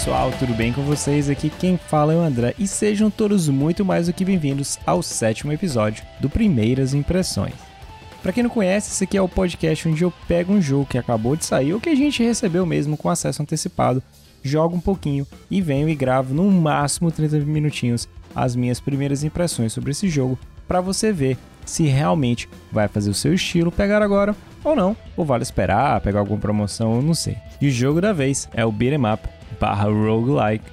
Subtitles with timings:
[0.00, 1.28] pessoal, tudo bem com vocês?
[1.28, 5.02] Aqui quem fala é o André e sejam todos muito mais do que bem-vindos ao
[5.02, 7.69] sétimo episódio do Primeiras Impressões.
[8.22, 10.98] Para quem não conhece, esse aqui é o podcast onde eu pego um jogo que
[10.98, 14.02] acabou de sair ou que a gente recebeu mesmo com acesso antecipado,
[14.42, 19.72] jogo um pouquinho e venho e gravo no máximo 30 minutinhos as minhas primeiras impressões
[19.72, 24.36] sobre esse jogo para você ver se realmente vai fazer o seu estilo pegar agora
[24.62, 27.36] ou não, ou vale esperar, pegar alguma promoção, eu não sei.
[27.60, 29.28] E o jogo da vez é o Beat'em Up
[29.58, 30.64] barra roguelike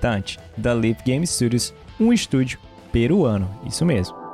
[0.00, 2.58] Tant, da Leap Game Studios, um estúdio
[2.92, 4.25] peruano, isso mesmo.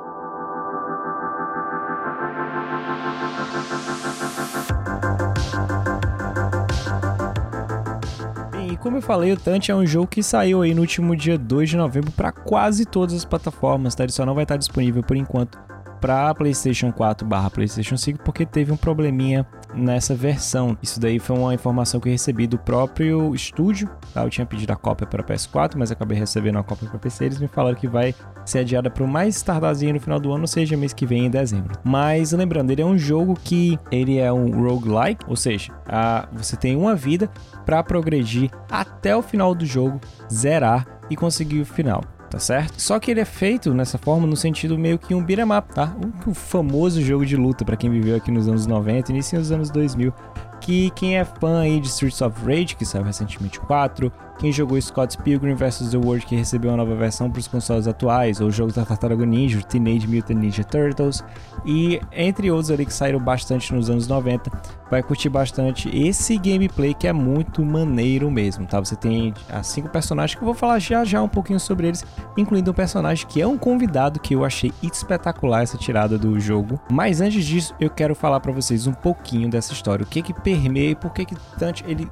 [8.83, 11.69] Como eu falei, o Tant é um jogo que saiu aí no último dia 2
[11.69, 14.03] de novembro para quase todas as plataformas, tá?
[14.03, 15.57] Ele só não vai estar disponível por enquanto
[16.01, 20.77] para PlayStation 4 barra PlayStation 5 porque teve um probleminha nessa versão.
[20.81, 23.89] Isso daí foi uma informação que eu recebi do próprio estúdio.
[24.13, 24.23] Tá?
[24.23, 27.25] Eu tinha pedido a cópia para PS4, mas acabei recebendo a cópia para PC.
[27.25, 28.13] Eles me falaram que vai
[28.45, 31.25] ser adiada para o mais tardazinho no final do ano, ou seja, mês que vem
[31.25, 31.77] em dezembro.
[31.83, 36.55] Mas lembrando, ele é um jogo que ele é um roguelike, ou seja, a, você
[36.55, 37.29] tem uma vida
[37.65, 39.99] para progredir até o final do jogo,
[40.31, 42.01] zerar e conseguir o final
[42.33, 42.81] tá certo?
[42.81, 45.95] Só que ele é feito nessa forma no sentido meio que um beat'em up, tá?
[46.25, 49.51] O famoso jogo de luta para quem viveu aqui nos anos 90 e início dos
[49.51, 50.11] anos 2000,
[50.59, 54.81] que quem é fã aí de Streets of Rage, que saiu recentemente 4, quem jogou
[54.81, 55.91] Scott Pilgrim vs.
[55.91, 59.25] The World, que recebeu uma nova versão para os consoles atuais, ou jogos da Tartaruga
[59.25, 61.23] Ninja, Teenage Mutant Ninja Turtles,
[61.65, 64.51] e entre outros ali que saíram bastante nos anos 90,
[64.89, 68.79] vai curtir bastante esse gameplay que é muito maneiro mesmo, tá?
[68.79, 72.05] Você tem as cinco personagens que eu vou falar já já um pouquinho sobre eles,
[72.37, 76.79] incluindo um personagem que é um convidado que eu achei espetacular essa tirada do jogo.
[76.91, 80.33] Mas antes disso, eu quero falar para vocês um pouquinho dessa história, o que que
[80.33, 82.07] permeia e por que que tanto ele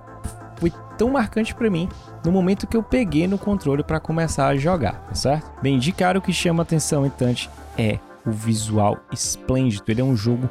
[1.01, 1.89] tão marcante para mim
[2.23, 5.51] no momento que eu peguei no controle para começar a jogar, tá certo?
[5.59, 9.84] Bem, de cara o que chama atenção Tante é o visual esplêndido.
[9.88, 10.47] Ele é um jogo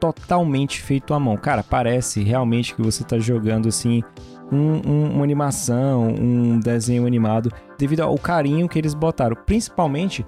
[0.00, 1.36] totalmente feito à mão.
[1.36, 4.02] Cara, parece realmente que você tá jogando assim
[4.50, 10.26] um, um, uma animação, um desenho animado, devido ao carinho que eles botaram, principalmente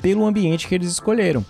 [0.00, 1.44] pelo ambiente que eles escolheram.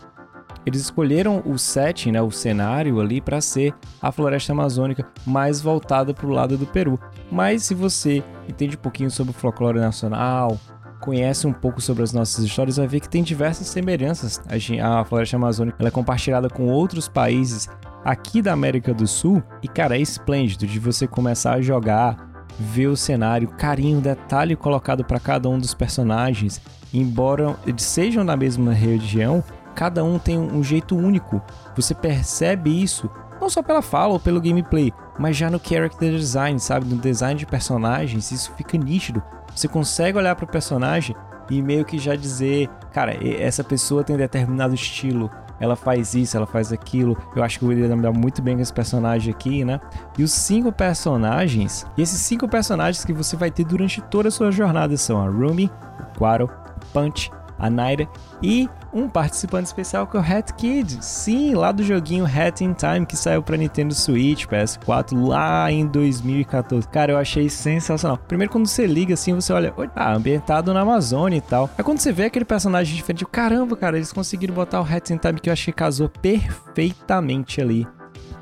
[0.66, 6.12] Eles escolheram o setting, né, o cenário ali para ser a floresta amazônica mais voltada
[6.12, 6.98] para o lado do Peru.
[7.30, 10.58] Mas se você entende um pouquinho sobre o folclore nacional,
[11.00, 14.40] conhece um pouco sobre as nossas histórias, vai ver que tem diversas semelhanças.
[14.82, 17.68] A floresta amazônica é compartilhada com outros países
[18.04, 22.88] aqui da América do Sul e, cara, é esplêndido de você começar a jogar, ver
[22.88, 26.60] o cenário, carinho, detalhe colocado para cada um dos personagens,
[26.92, 29.42] embora eles sejam da mesma região,
[29.80, 31.40] cada um tem um jeito único.
[31.74, 33.10] Você percebe isso
[33.40, 36.84] não só pela fala ou pelo gameplay, mas já no character design, sabe?
[36.84, 39.22] No design de personagens, isso fica nítido.
[39.56, 41.16] Você consegue olhar para o personagem
[41.48, 46.46] e meio que já dizer, cara, essa pessoa tem determinado estilo, ela faz isso, ela
[46.46, 47.16] faz aquilo.
[47.34, 49.80] Eu acho que o William dá muito bem com esse personagem aqui, né?
[50.18, 54.30] E os cinco personagens, e esses cinco personagens que você vai ter durante toda a
[54.30, 56.50] sua jornada são a Rumi, o Quaro,
[56.92, 58.06] Punch, a Naira
[58.42, 61.04] e um participante especial que é o Hat Kid.
[61.04, 65.86] Sim, lá do joguinho Hat in Time que saiu para Nintendo Switch, PS4 lá em
[65.86, 66.88] 2014.
[66.88, 68.18] Cara, eu achei sensacional.
[68.18, 71.70] Primeiro quando você liga assim, você olha, ah, ambientado na Amazônia e tal.
[71.76, 75.18] Aí quando você vê aquele personagem diferente, caramba, cara, eles conseguiram botar o Hat in
[75.18, 77.86] Time que eu achei que casou perfeitamente ali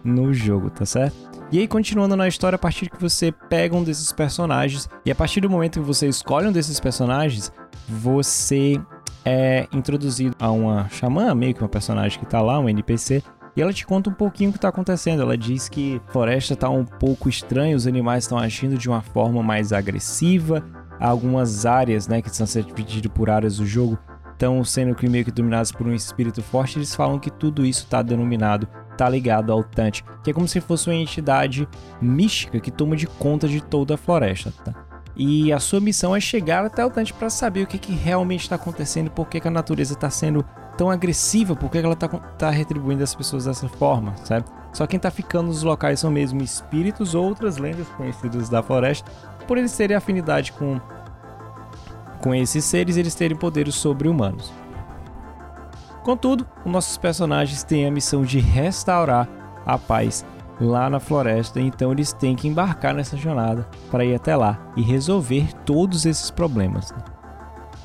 [0.04, 1.28] no jogo, tá certo?
[1.50, 5.14] E aí, continuando na história, a partir que você pega um desses personagens, e a
[5.14, 7.50] partir do momento que você escolhe um desses personagens,
[7.88, 8.78] você
[9.24, 13.22] é introduzido a uma xamã, meio que uma personagem que tá lá, um NPC,
[13.58, 15.20] e ela te conta um pouquinho o que está acontecendo.
[15.20, 19.02] Ela diz que a floresta está um pouco estranha, os animais estão agindo de uma
[19.02, 20.64] forma mais agressiva.
[21.00, 23.98] Algumas áreas, né, que estão sendo divididas por áreas do jogo,
[24.32, 26.78] estão sendo meio que dominadas por um espírito forte.
[26.78, 30.60] Eles falam que tudo isso está denominado, está ligado ao Tante, que é como se
[30.60, 31.69] fosse uma entidade
[32.00, 34.52] mística que toma de conta de toda a floresta.
[34.64, 34.88] Tá?
[35.19, 38.43] E a sua missão é chegar até o Dante para saber o que, que realmente
[38.43, 40.44] está acontecendo, por que, que a natureza está sendo
[40.76, 44.47] tão agressiva, por que, que ela está tá retribuindo as pessoas dessa forma, sabe?
[44.73, 49.11] Só quem está ficando nos locais são mesmo espíritos ou outras lendas conhecidas da floresta,
[49.49, 50.81] por eles terem afinidade com,
[52.20, 54.53] com esses seres, eles terem poderes sobre-humanos.
[56.05, 59.29] Contudo, os nossos personagens têm a missão de restaurar
[59.67, 60.25] a paz
[60.60, 64.82] lá na floresta, então eles têm que embarcar nessa jornada para ir até lá e
[64.82, 66.90] resolver todos esses problemas.
[66.90, 66.99] Né?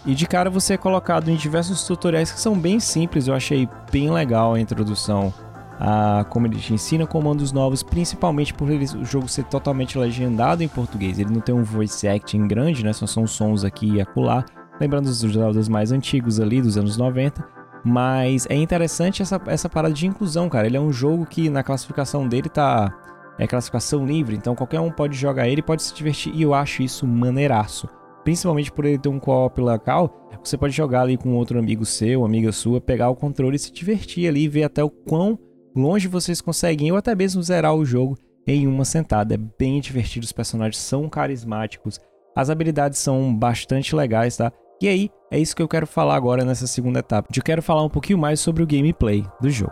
[0.05, 3.69] E de cara você é colocado em diversos tutoriais que são bem simples, eu achei
[3.91, 5.33] bem legal a introdução
[5.79, 10.63] a como ele te ensina comandos novos, principalmente por ele, o jogo ser totalmente legendado
[10.63, 11.19] em português.
[11.19, 12.93] Ele não tem um voice acting grande, né?
[12.93, 14.45] Só são sons aqui e acolá,
[14.79, 17.62] lembrando dos Zeldas mais antigos ali, dos anos 90.
[17.83, 20.67] Mas é interessante essa, essa parada de inclusão, cara.
[20.67, 22.99] Ele é um jogo que na classificação dele tá.
[23.39, 26.31] É classificação livre, então qualquer um pode jogar ele pode se divertir.
[26.35, 27.89] E eu acho isso maneiraço.
[28.23, 32.23] Principalmente por ele ter um co-op local, você pode jogar ali com outro amigo seu,
[32.23, 35.37] amiga sua, pegar o controle e se divertir ali, ver até o quão
[35.75, 39.33] longe vocês conseguem, ou até mesmo zerar o jogo em uma sentada.
[39.33, 41.99] É bem divertido, os personagens são carismáticos,
[42.35, 44.51] as habilidades são bastante legais, tá?
[44.83, 47.29] E aí, é isso que eu quero falar agora nessa segunda etapa.
[47.33, 49.71] Eu quero falar um pouquinho mais sobre o gameplay do jogo.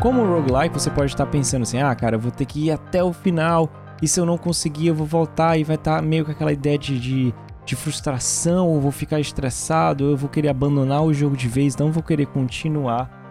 [0.00, 3.02] Como roguelike, você pode estar pensando assim: ah, cara, eu vou ter que ir até
[3.02, 3.68] o final
[4.00, 6.78] e se eu não conseguir, eu vou voltar e vai estar meio com aquela ideia
[6.78, 7.34] de, de,
[7.66, 11.90] de frustração, eu vou ficar estressado, eu vou querer abandonar o jogo de vez, não
[11.90, 13.23] vou querer continuar.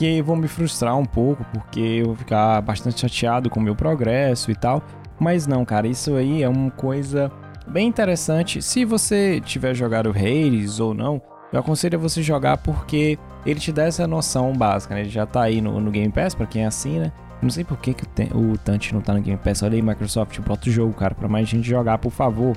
[0.00, 3.62] E eu vou me frustrar um pouco, porque eu vou ficar bastante chateado com o
[3.62, 4.82] meu progresso e tal.
[5.18, 7.30] Mas não, cara, isso aí é uma coisa
[7.68, 8.62] bem interessante.
[8.62, 11.20] Se você tiver jogado Hades ou não,
[11.52, 15.02] eu aconselho a você jogar porque ele te dá essa noção básica, né?
[15.02, 17.12] Ele já tá aí no, no Game Pass, pra quem é assim, né?
[17.42, 18.04] Não sei por que, que
[18.34, 19.62] o, o Tante não tá no Game Pass.
[19.62, 22.56] Olha aí, Microsoft, bota o jogo, cara, pra mais gente jogar, por favor.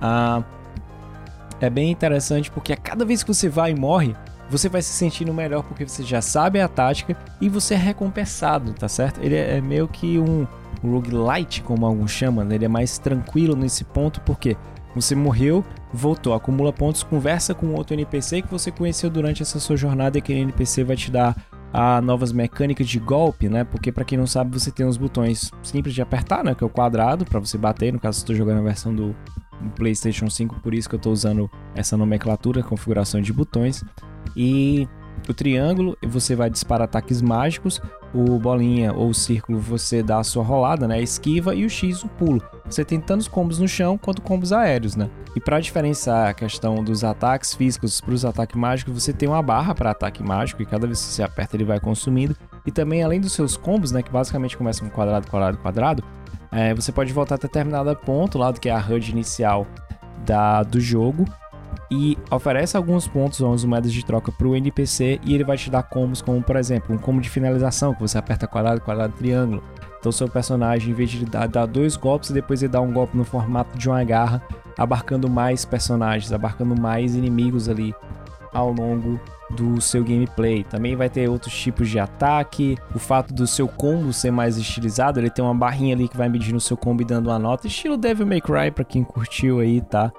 [0.00, 0.42] Ah,
[1.60, 4.16] é bem interessante porque a cada vez que você vai e morre,
[4.52, 8.74] você vai se sentindo melhor porque você já sabe a tática e você é recompensado,
[8.74, 9.18] tá certo?
[9.22, 10.46] Ele é, é meio que um
[10.82, 12.56] roguelite, como alguns chamam, né?
[12.56, 14.54] ele é mais tranquilo nesse ponto porque
[14.94, 19.74] você morreu, voltou, acumula pontos, conversa com outro NPC que você conheceu durante essa sua
[19.74, 21.34] jornada e aquele NPC vai te dar
[21.72, 23.64] a novas mecânicas de golpe, né?
[23.64, 26.54] Porque para quem não sabe, você tem uns botões simples de apertar, né?
[26.54, 27.90] Que é o quadrado para você bater.
[27.90, 29.16] No caso, estou jogando a versão do
[29.76, 33.82] PlayStation 5, por isso que eu estou usando essa nomenclatura, configuração de botões.
[34.36, 34.88] E
[35.28, 37.80] o triângulo, você vai disparar ataques mágicos.
[38.14, 41.00] O bolinha ou o círculo, você dá a sua rolada, né?
[41.00, 42.42] Esquiva e o X, o pulo.
[42.66, 45.08] Você tem tantos combos no chão quanto combos aéreos, né?
[45.34, 49.42] E para diferenciar a questão dos ataques físicos para os ataques mágicos, você tem uma
[49.42, 52.36] barra para ataque mágico e cada vez que você aperta ele vai consumindo.
[52.66, 56.04] E também além dos seus combos, né, que basicamente começam com quadrado, quadrado, quadrado,
[56.50, 59.66] é, você pode voltar até determinado ponto lá do que é a HUD inicial
[60.26, 61.24] da, do jogo
[61.92, 65.58] e oferece alguns pontos ou as moedas de troca para o NPC e ele vai
[65.58, 69.12] te dar combos como, por exemplo, um combo de finalização que você aperta quadrado, quadrado,
[69.12, 69.62] triângulo.
[70.00, 73.14] Então seu personagem, em vez de dar, dar dois golpes, depois ele dá um golpe
[73.14, 74.42] no formato de uma garra,
[74.78, 77.94] abarcando mais personagens, abarcando mais inimigos ali
[78.54, 80.64] ao longo do seu gameplay.
[80.64, 82.78] Também vai ter outros tipos de ataque.
[82.94, 86.30] O fato do seu combo ser mais estilizado, ele tem uma barrinha ali que vai
[86.30, 89.60] medindo o seu combo e dando uma nota, estilo Devil May Cry para quem curtiu
[89.60, 90.10] aí, tá?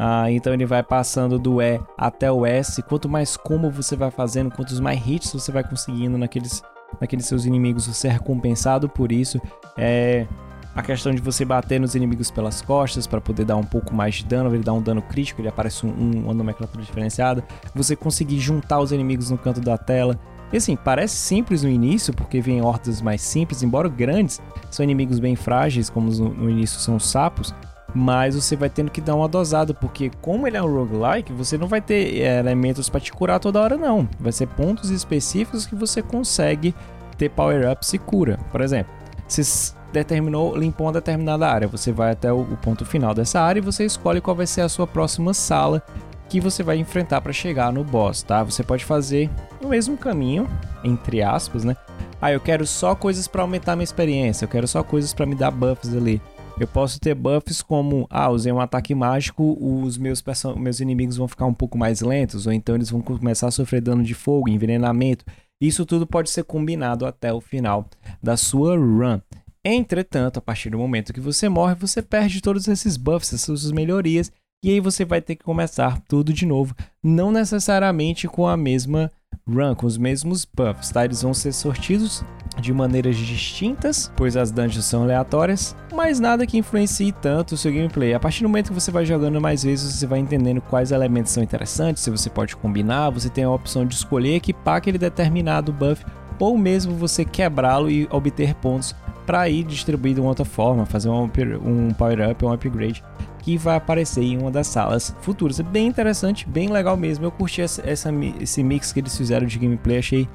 [0.00, 2.80] Ah, então ele vai passando do E até o S.
[2.82, 6.62] Quanto mais combo você vai fazendo, quantos mais hits você vai conseguindo naqueles
[7.00, 9.40] naqueles seus inimigos, você é recompensado por isso.
[9.76, 10.26] É
[10.74, 14.16] a questão de você bater nos inimigos pelas costas para poder dar um pouco mais
[14.16, 17.42] de dano, ele dá um dano crítico, ele aparece um, um, uma nomenclatura diferenciada.
[17.74, 20.18] Você conseguir juntar os inimigos no canto da tela.
[20.52, 25.18] E assim, parece simples no início, porque vem hordas mais simples, embora grandes, são inimigos
[25.18, 27.52] bem frágeis, como no, início são os sapos
[27.94, 31.56] mas você vai tendo que dar uma dosada, porque como ele é um roguelike, você
[31.56, 34.08] não vai ter é, elementos para te curar toda hora não.
[34.20, 36.74] Vai ser pontos específicos que você consegue
[37.16, 38.38] ter power-ups e cura.
[38.52, 38.92] Por exemplo,
[39.26, 43.62] se determinou, limpou uma determinada área, você vai até o ponto final dessa área e
[43.62, 45.82] você escolhe qual vai ser a sua próxima sala
[46.28, 48.42] que você vai enfrentar para chegar no boss, tá?
[48.42, 49.30] Você pode fazer
[49.62, 50.46] o mesmo caminho,
[50.84, 51.74] entre aspas, né?
[52.20, 55.34] Ah, eu quero só coisas para aumentar minha experiência, eu quero só coisas para me
[55.34, 56.20] dar buffs ali.
[56.60, 60.22] Eu posso ter buffs como, ah, usei um ataque mágico, os meus,
[60.56, 63.80] meus inimigos vão ficar um pouco mais lentos, ou então eles vão começar a sofrer
[63.80, 65.24] dano de fogo, envenenamento.
[65.60, 67.86] Isso tudo pode ser combinado até o final
[68.20, 69.20] da sua run.
[69.64, 74.32] Entretanto, a partir do momento que você morre, você perde todos esses buffs, essas melhorias,
[74.64, 79.12] e aí você vai ter que começar tudo de novo, não necessariamente com a mesma
[79.46, 81.04] run, com os mesmos buffs, tá?
[81.04, 82.24] Eles vão ser sortidos
[82.60, 87.72] de maneiras distintas, pois as dungeons são aleatórias, mas nada que influencie tanto o seu
[87.72, 88.14] gameplay.
[88.14, 91.32] A partir do momento que você vai jogando mais vezes, você vai entendendo quais elementos
[91.32, 95.72] são interessantes, se você pode combinar, você tem a opção de escolher equipar aquele determinado
[95.72, 96.04] buff
[96.38, 98.94] ou mesmo você quebrá-lo e obter pontos
[99.26, 101.30] para ir distribuir de uma outra forma, fazer um,
[101.64, 103.02] um power up ou um upgrade
[103.42, 105.58] que vai aparecer em uma das salas futuras.
[105.60, 107.24] É bem interessante, bem legal mesmo.
[107.24, 108.10] Eu curti essa, essa,
[108.40, 110.28] esse mix que eles fizeram de gameplay, achei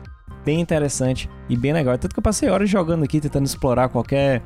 [0.45, 1.97] bem interessante e bem legal.
[1.97, 4.41] Tanto que eu passei horas jogando aqui, tentando explorar qualquer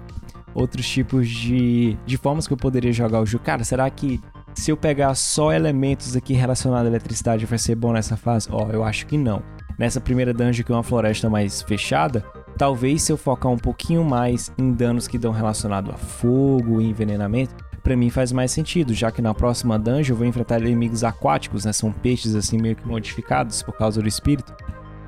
[0.53, 3.43] outros tipos de, de formas que eu poderia jogar o jogo.
[3.43, 4.19] Cara, será que
[4.55, 8.49] se eu pegar só elementos aqui relacionados à eletricidade vai ser bom nessa fase?
[8.51, 9.41] Ó, oh, eu acho que não.
[9.77, 12.25] Nessa primeira dungeon que é uma floresta mais fechada,
[12.57, 16.89] talvez se eu focar um pouquinho mais em danos que dão relacionado a fogo e
[16.89, 21.03] envenenamento, para mim faz mais sentido, já que na próxima dungeon eu vou enfrentar inimigos
[21.03, 21.71] aquáticos, né?
[21.71, 24.53] São peixes assim meio que modificados por causa do espírito.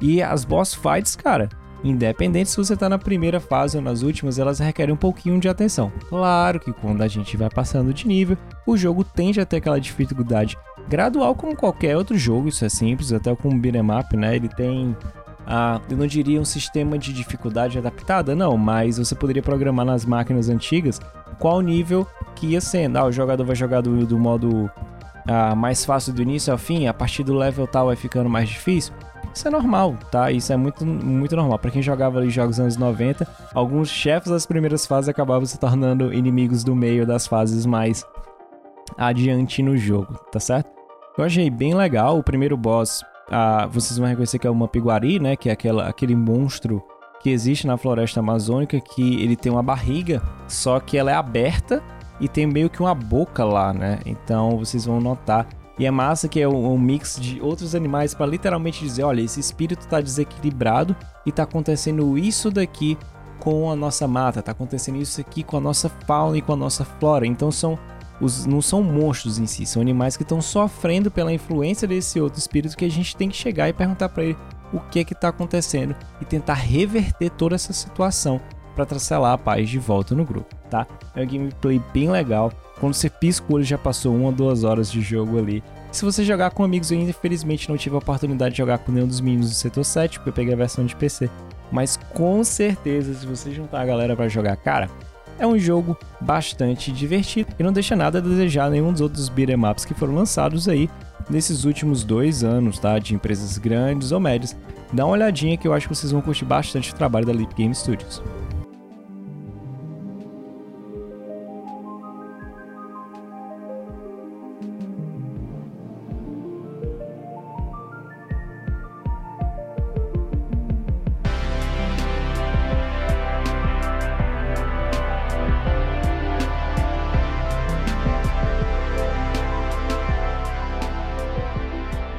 [0.01, 1.49] E as boss fights, cara,
[1.83, 5.49] independente se você tá na primeira fase ou nas últimas, elas requerem um pouquinho de
[5.49, 5.91] atenção.
[6.07, 9.79] Claro que quando a gente vai passando de nível, o jogo tende a ter aquela
[9.79, 14.35] dificuldade gradual como qualquer outro jogo, isso é simples, até com o beat'em up, né?
[14.35, 14.95] Ele tem
[15.51, 20.05] ah, eu não diria um sistema de dificuldade adaptada, não, mas você poderia programar nas
[20.05, 21.01] máquinas antigas
[21.39, 22.97] qual nível que ia sendo.
[22.97, 24.69] Ah, o jogador vai jogar do, do modo
[25.27, 28.47] ah, mais fácil do início ao fim, a partir do level tal vai ficando mais
[28.47, 28.93] difícil.
[29.33, 30.31] Isso é normal, tá?
[30.31, 31.59] Isso é muito, muito normal.
[31.59, 36.13] Para quem jogava ali jogos anos 90, alguns chefes das primeiras fases acabavam se tornando
[36.13, 38.05] inimigos do meio das fases mais
[38.97, 40.69] adiante no jogo, tá certo?
[41.17, 42.17] Eu achei bem legal.
[42.17, 45.35] O primeiro boss, ah, vocês vão reconhecer que é uma piguari, né?
[45.35, 46.83] Que é aquela, aquele monstro
[47.21, 51.83] que existe na floresta amazônica que ele tem uma barriga, só que ela é aberta
[52.19, 53.99] e tem meio que uma boca lá, né?
[54.05, 55.45] Então vocês vão notar
[55.79, 59.21] e é massa que é um, um mix de outros animais para literalmente dizer, olha,
[59.21, 60.95] esse espírito está desequilibrado
[61.25, 62.97] e está acontecendo isso daqui
[63.39, 66.57] com a nossa mata, está acontecendo isso aqui com a nossa fauna e com a
[66.57, 67.25] nossa flora.
[67.25, 67.79] Então são
[68.19, 72.37] os, não são monstros em si, são animais que estão sofrendo pela influência desse outro
[72.37, 74.37] espírito que a gente tem que chegar e perguntar para ele
[74.73, 78.41] o que é que está acontecendo e tentar reverter toda essa situação
[78.75, 80.85] para trazer a paz de volta no grupo, tá?
[81.15, 82.51] É um gameplay bem legal.
[82.79, 85.63] Quando você pisca o olho já passou uma ou duas horas de jogo ali.
[85.91, 89.07] Se você jogar com amigos, eu infelizmente não tive a oportunidade de jogar com nenhum
[89.07, 91.29] dos meninos do setor 7, porque eu peguei a versão de PC.
[91.71, 94.89] Mas com certeza, se você juntar a galera para jogar, cara,
[95.37, 99.65] é um jogo bastante divertido e não deixa nada a desejar nenhum dos outros beat'em
[99.65, 100.89] ups que foram lançados aí
[101.29, 102.99] nesses últimos dois anos, tá?
[102.99, 104.55] De empresas grandes ou médias.
[104.91, 107.53] Dá uma olhadinha que eu acho que vocês vão curtir bastante o trabalho da Leap
[107.55, 108.21] Game Studios.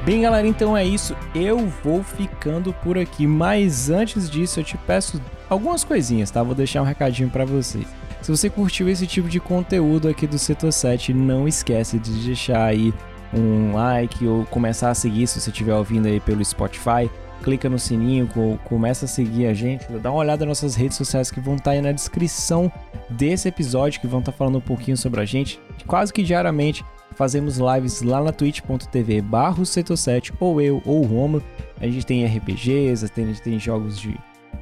[0.03, 1.15] Bem, galera, então é isso.
[1.35, 6.41] Eu vou ficando por aqui, mas antes disso eu te peço algumas coisinhas, tá?
[6.41, 7.85] Vou deixar um recadinho para vocês.
[8.19, 12.65] Se você curtiu esse tipo de conteúdo aqui do Setor 7, não esquece de deixar
[12.65, 12.91] aí
[13.31, 17.07] um like ou começar a seguir se você estiver ouvindo aí pelo Spotify.
[17.43, 18.27] Clica no sininho,
[18.63, 21.65] começa a seguir a gente, dá uma olhada nas nossas redes sociais que vão estar
[21.65, 22.71] tá aí na descrição
[23.09, 25.59] desse episódio, que vão estar tá falando um pouquinho sobre a gente.
[25.87, 26.83] Quase que diariamente
[27.15, 31.43] fazemos lives lá na twitch.tv barro setor 7 ou eu ou o Romulo.
[31.79, 34.17] A gente tem RPGs, a gente tem jogos de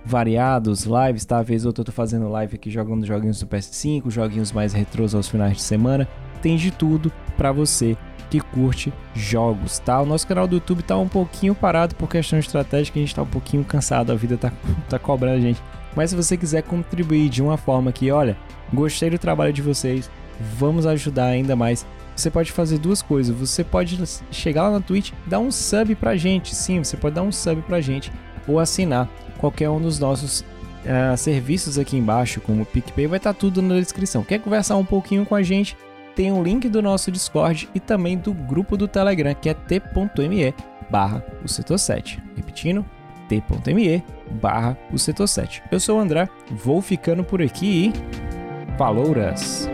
[0.05, 1.41] variados, lives, tá?
[1.41, 5.57] Vez eu tô fazendo live aqui jogando joguinhos do PS5, joguinhos mais retrôs aos finais
[5.57, 6.07] de semana.
[6.41, 7.97] Tem de tudo para você
[8.29, 10.01] que curte jogos, tá?
[10.01, 13.23] O nosso canal do YouTube tá um pouquinho parado por questão estratégica, a gente tá
[13.23, 14.51] um pouquinho cansado, a vida tá,
[14.87, 15.61] tá cobrando a gente.
[15.95, 18.37] Mas se você quiser contribuir de uma forma que, olha,
[18.73, 20.09] gostei do trabalho de vocês,
[20.57, 21.85] vamos ajudar ainda mais
[22.19, 23.35] você pode fazer duas coisas.
[23.35, 23.97] Você pode
[24.31, 26.55] chegar lá na Twitch, dar um sub pra gente.
[26.55, 28.11] Sim, você pode dar um sub pra gente
[28.47, 29.07] ou assinar
[29.37, 33.61] qualquer um dos nossos uh, serviços aqui embaixo, como o PicPay, vai estar tá tudo
[33.61, 34.23] na descrição.
[34.23, 35.77] Quer conversar um pouquinho com a gente?
[36.15, 39.53] Tem o um link do nosso Discord e também do grupo do Telegram, que é
[39.53, 40.53] t.me
[40.89, 42.21] barra o setor 7.
[42.35, 42.85] Repetindo,
[43.29, 44.03] t.me
[44.41, 45.63] barra o setor 7.
[45.71, 48.77] Eu sou o André, vou ficando por aqui e...
[48.77, 49.69] Falouras!